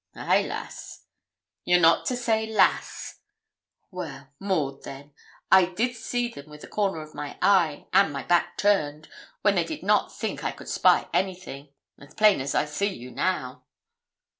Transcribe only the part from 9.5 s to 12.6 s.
they did not think I could spy anything, as plain as